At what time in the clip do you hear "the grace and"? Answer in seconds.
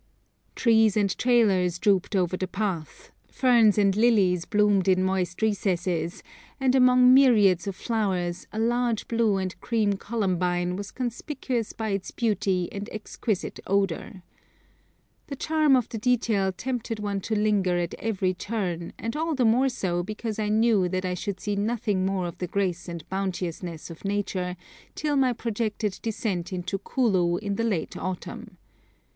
22.39-23.07